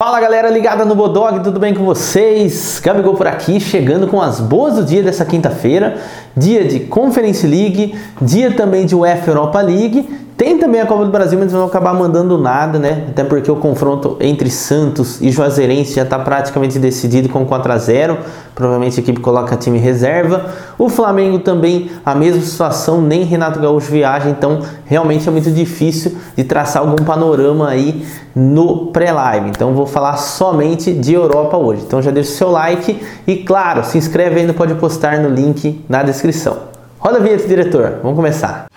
Fala 0.00 0.20
galera 0.20 0.48
ligada 0.48 0.84
no 0.84 0.94
Bodog, 0.94 1.42
tudo 1.42 1.58
bem 1.58 1.74
com 1.74 1.84
vocês? 1.84 2.78
Gabigol 2.78 3.16
por 3.16 3.26
aqui, 3.26 3.58
chegando 3.58 4.06
com 4.06 4.22
as 4.22 4.38
boas 4.38 4.76
do 4.76 4.84
dia 4.84 5.02
dessa 5.02 5.24
quinta-feira, 5.24 5.98
dia 6.36 6.64
de 6.64 6.78
Conference 6.78 7.44
League, 7.44 7.98
dia 8.22 8.54
também 8.54 8.86
de 8.86 8.94
UEFA 8.94 9.32
Europa 9.32 9.60
League 9.60 10.08
tem 10.38 10.56
também 10.56 10.80
a 10.80 10.86
Copa 10.86 11.04
do 11.04 11.10
Brasil, 11.10 11.36
mas 11.36 11.52
não 11.52 11.58
vão 11.58 11.68
acabar 11.68 11.92
mandando 11.92 12.38
nada, 12.38 12.78
né? 12.78 13.06
Até 13.08 13.24
porque 13.24 13.50
o 13.50 13.56
confronto 13.56 14.16
entre 14.20 14.48
Santos 14.48 15.20
e 15.20 15.32
Juazeirense 15.32 15.94
já 15.94 16.04
está 16.04 16.16
praticamente 16.16 16.78
decidido 16.78 17.28
com 17.28 17.44
4 17.44 17.72
a 17.72 17.76
0 17.76 18.18
Provavelmente 18.54 19.00
a 19.00 19.02
equipe 19.02 19.18
coloca 19.18 19.56
time 19.56 19.78
reserva. 19.78 20.46
O 20.78 20.88
Flamengo 20.88 21.40
também, 21.40 21.90
a 22.06 22.14
mesma 22.14 22.40
situação, 22.40 23.02
nem 23.02 23.24
Renato 23.24 23.58
Gaúcho 23.58 23.90
viaja, 23.90 24.30
então 24.30 24.60
realmente 24.86 25.28
é 25.28 25.32
muito 25.32 25.50
difícil 25.50 26.16
de 26.36 26.44
traçar 26.44 26.82
algum 26.82 27.04
panorama 27.04 27.68
aí 27.68 28.06
no 28.32 28.92
pré-live. 28.92 29.48
Então 29.48 29.74
vou 29.74 29.86
falar 29.86 30.18
somente 30.18 30.92
de 30.92 31.14
Europa 31.14 31.56
hoje. 31.56 31.82
Então 31.84 32.00
já 32.00 32.12
deixa 32.12 32.30
o 32.30 32.34
seu 32.34 32.50
like 32.52 33.00
e, 33.26 33.38
claro, 33.38 33.82
se 33.82 33.98
inscreve 33.98 34.38
ainda, 34.38 34.54
pode 34.54 34.76
postar 34.76 35.18
no 35.18 35.28
link 35.28 35.84
na 35.88 36.04
descrição. 36.04 36.58
Roda 37.00 37.18
a 37.18 37.20
vinheta, 37.20 37.48
diretor. 37.48 37.98
Vamos 38.02 38.14
começar. 38.14 38.68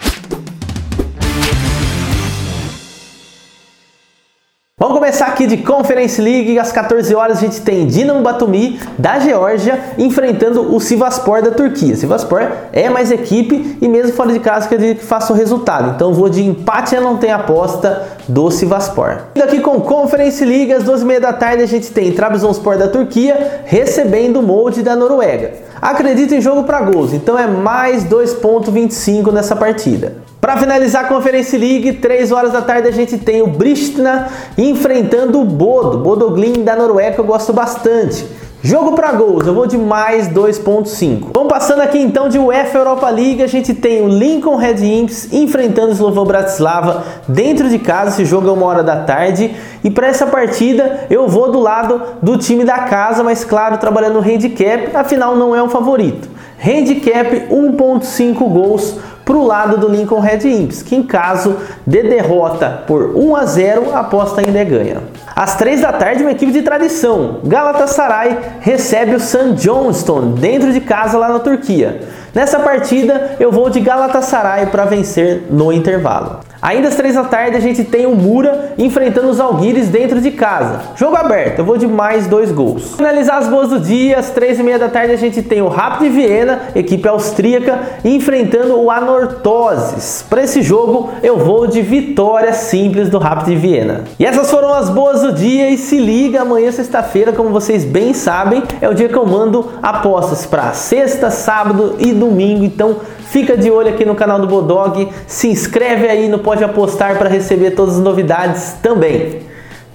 Vamos 4.81 4.97
começar 4.97 5.27
aqui 5.27 5.45
de 5.45 5.57
Conference 5.57 6.19
League. 6.19 6.57
Às 6.57 6.71
14 6.71 7.13
horas 7.13 7.37
a 7.37 7.41
gente 7.41 7.61
tem 7.61 7.85
Dinamo 7.85 8.23
Batumi 8.23 8.79
da 8.97 9.19
Geórgia 9.19 9.79
enfrentando 9.95 10.73
o 10.75 10.79
Sivaspor 10.79 11.43
da 11.43 11.51
Turquia. 11.51 11.95
Sivaspor 11.95 12.51
é 12.73 12.89
mais 12.89 13.11
equipe 13.11 13.77
e 13.79 13.87
mesmo 13.87 14.13
fora 14.13 14.33
de 14.33 14.39
casa 14.39 14.67
que 14.67 14.73
ele 14.73 14.95
faça 14.95 15.31
o 15.31 15.35
resultado. 15.35 15.93
Então 15.95 16.15
vou 16.15 16.29
de 16.29 16.43
empate, 16.43 16.95
eu 16.95 17.01
não 17.03 17.17
tenho 17.17 17.35
aposta 17.35 18.07
do 18.27 18.49
Sivaspor. 18.49 19.19
E 19.35 19.41
aqui 19.43 19.59
com 19.59 19.79
Conference 19.81 20.43
League 20.43 20.73
às 20.73 20.83
12h30 20.83 21.19
da 21.19 21.33
tarde 21.33 21.61
a 21.61 21.67
gente 21.67 21.91
tem 21.91 22.11
Trabzonspor 22.11 22.75
da 22.75 22.87
Turquia 22.87 23.61
recebendo 23.65 24.39
o 24.39 24.41
Molde 24.41 24.81
da 24.81 24.95
Noruega. 24.95 25.51
Acredito 25.79 26.33
em 26.33 26.41
jogo 26.41 26.63
para 26.63 26.81
gols, 26.81 27.13
então 27.13 27.37
é 27.37 27.45
mais 27.45 28.03
2.25 28.05 29.31
nessa 29.31 29.55
partida. 29.55 30.15
Para 30.41 30.57
finalizar 30.57 31.05
a 31.05 31.07
Conference 31.07 31.55
League, 31.55 31.93
3 31.93 32.31
horas 32.31 32.51
da 32.51 32.63
tarde 32.63 32.87
a 32.87 32.91
gente 32.91 33.15
tem 33.15 33.43
o 33.43 33.47
Bristna 33.47 34.27
enfrentando 34.57 35.39
o 35.39 35.45
Bodo, 35.45 35.99
Bodoglin 35.99 36.63
da 36.63 36.75
Noruega, 36.75 37.17
eu 37.19 37.23
gosto 37.23 37.53
bastante. 37.53 38.25
Jogo 38.63 38.93
para 38.93 39.11
gols, 39.11 39.45
eu 39.45 39.53
vou 39.53 39.67
de 39.67 39.77
mais 39.77 40.27
2.5. 40.29 41.27
Vamos 41.31 41.47
passando 41.47 41.81
aqui 41.81 41.99
então 41.99 42.27
de 42.27 42.39
UEFA 42.39 42.79
Europa 42.79 43.07
League, 43.11 43.43
a 43.43 43.47
gente 43.47 43.75
tem 43.75 44.01
o 44.01 44.07
Lincoln 44.07 44.55
Red 44.55 44.83
Imps 44.83 45.31
enfrentando 45.31 45.89
o 45.89 45.93
Slovan 45.93 46.25
Bratislava 46.25 47.03
dentro 47.27 47.69
de 47.69 47.77
casa, 47.77 48.09
esse 48.09 48.25
jogo 48.25 48.49
é 48.49 48.51
uma 48.51 48.65
hora 48.65 48.81
da 48.81 48.95
tarde. 48.95 49.55
E 49.83 49.91
para 49.91 50.07
essa 50.07 50.25
partida 50.25 51.05
eu 51.11 51.27
vou 51.27 51.51
do 51.51 51.59
lado 51.59 52.01
do 52.19 52.35
time 52.35 52.63
da 52.63 52.79
casa, 52.79 53.23
mas 53.23 53.45
claro, 53.45 53.77
trabalhando 53.77 54.15
no 54.15 54.21
handicap, 54.21 54.89
afinal 54.95 55.35
não 55.35 55.55
é 55.55 55.61
um 55.61 55.69
favorito. 55.69 56.27
Handicap 56.63 57.47
1.5 57.51 58.33
gols 58.37 58.95
para 59.23 59.35
o 59.35 59.45
lado 59.45 59.77
do 59.77 59.87
Lincoln 59.87 60.19
Red 60.19 60.47
Imps, 60.47 60.81
que 60.81 60.95
em 60.95 61.03
caso 61.03 61.57
de 61.85 62.03
derrota 62.03 62.83
por 62.87 63.15
1 63.15 63.35
a 63.35 63.45
0, 63.45 63.93
a 63.93 63.99
aposta 63.99 64.41
ainda 64.41 64.59
é 64.59 64.65
ganha. 64.65 64.97
Às 65.35 65.55
3 65.55 65.81
da 65.81 65.93
tarde, 65.93 66.23
uma 66.23 66.31
equipe 66.31 66.51
de 66.51 66.61
tradição, 66.61 67.39
Galatasaray, 67.43 68.37
recebe 68.59 69.15
o 69.15 69.19
St. 69.19 69.53
Johnston 69.53 70.31
dentro 70.31 70.71
de 70.73 70.81
casa 70.81 71.17
lá 71.17 71.29
na 71.29 71.39
Turquia. 71.39 72.01
Nessa 72.33 72.59
partida, 72.59 73.35
eu 73.39 73.51
vou 73.51 73.69
de 73.69 73.79
Galatasaray 73.79 74.67
para 74.67 74.85
vencer 74.85 75.47
no 75.49 75.71
intervalo. 75.71 76.39
Ainda 76.61 76.89
às 76.89 76.95
3 76.95 77.15
da 77.15 77.23
tarde 77.23 77.57
a 77.57 77.59
gente 77.59 77.83
tem 77.83 78.05
o 78.05 78.15
Mura 78.15 78.73
enfrentando 78.77 79.29
os 79.29 79.39
Alguires 79.39 79.89
dentro 79.89 80.21
de 80.21 80.29
casa. 80.29 80.81
Jogo 80.95 81.15
aberto, 81.15 81.59
eu 81.59 81.65
vou 81.65 81.75
de 81.75 81.87
mais 81.87 82.27
dois 82.27 82.51
gols. 82.51 82.93
Finalizar 82.95 83.37
as 83.37 83.47
boas 83.47 83.69
do 83.69 83.79
dia, 83.79 84.19
às 84.19 84.29
3 84.29 84.59
e 84.59 84.63
meia 84.63 84.77
da 84.77 84.87
tarde 84.87 85.11
a 85.11 85.17
gente 85.17 85.41
tem 85.41 85.59
o 85.61 85.67
Rapid 85.67 86.11
Viena, 86.11 86.61
equipe 86.75 87.07
austríaca, 87.07 87.79
enfrentando 88.05 88.79
o 88.79 88.91
Anortoses. 88.91 90.23
Para 90.29 90.43
esse 90.43 90.61
jogo 90.61 91.09
eu 91.23 91.39
vou 91.39 91.65
de 91.65 91.81
vitória 91.81 92.53
simples 92.53 93.09
do 93.09 93.17
Rapid 93.17 93.57
Viena. 93.57 94.03
E 94.19 94.25
essas 94.25 94.51
foram 94.51 94.71
as 94.71 94.87
boas 94.87 95.21
do 95.21 95.33
dia 95.33 95.71
e 95.71 95.77
se 95.79 95.97
liga, 95.97 96.41
amanhã 96.41 96.71
sexta-feira, 96.71 97.31
como 97.31 97.49
vocês 97.49 97.83
bem 97.83 98.13
sabem, 98.13 98.61
é 98.79 98.87
o 98.87 98.93
dia 98.93 99.09
que 99.09 99.17
eu 99.17 99.25
mando 99.25 99.71
apostas 99.81 100.45
para 100.45 100.73
sexta, 100.73 101.31
sábado 101.31 101.95
e 101.97 102.13
domingo, 102.13 102.63
então 102.63 102.97
Fica 103.31 103.55
de 103.55 103.71
olho 103.71 103.87
aqui 103.87 104.03
no 104.03 104.13
canal 104.13 104.39
do 104.39 104.45
Bodog, 104.45 105.07
se 105.25 105.47
inscreve 105.47 106.05
aí 106.05 106.27
no 106.27 106.39
Pode 106.51 106.65
Apostar 106.65 107.17
para 107.17 107.29
receber 107.29 107.71
todas 107.71 107.95
as 107.95 108.01
novidades 108.01 108.73
também. 108.83 109.43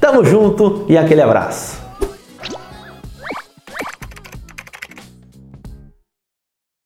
Tamo 0.00 0.24
junto 0.24 0.86
e 0.88 0.96
aquele 0.96 1.20
abraço. 1.20 1.85